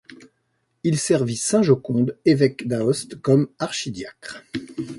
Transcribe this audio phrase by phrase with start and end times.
[0.83, 4.41] Il servit saint Joconde, évêque d’Aoste, comme archidiacre.